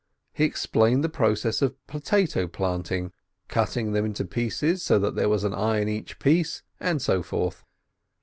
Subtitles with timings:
[0.33, 3.11] He explained the process of potato planting:
[3.47, 7.21] cutting them into pieces so that there was an eye in each piece, and so
[7.21, 7.63] forth.